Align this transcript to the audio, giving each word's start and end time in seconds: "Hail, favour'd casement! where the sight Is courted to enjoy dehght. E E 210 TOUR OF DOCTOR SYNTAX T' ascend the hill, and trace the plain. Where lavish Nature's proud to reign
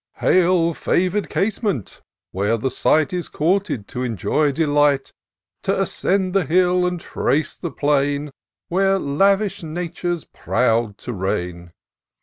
"Hail, 0.15 0.73
favour'd 0.73 1.29
casement! 1.29 2.01
where 2.31 2.57
the 2.57 2.71
sight 2.71 3.13
Is 3.13 3.29
courted 3.29 3.87
to 3.89 4.01
enjoy 4.01 4.51
dehght. 4.51 5.11
E 5.11 5.13
E 5.13 5.13
210 5.61 5.61
TOUR 5.61 5.73
OF 5.73 5.77
DOCTOR 5.77 5.77
SYNTAX 5.77 5.77
T' 5.77 5.81
ascend 6.07 6.33
the 6.33 6.45
hill, 6.45 6.85
and 6.87 6.99
trace 6.99 7.55
the 7.55 7.69
plain. 7.71 8.31
Where 8.69 8.97
lavish 8.97 9.61
Nature's 9.61 10.23
proud 10.25 10.97
to 10.97 11.13
reign 11.13 11.71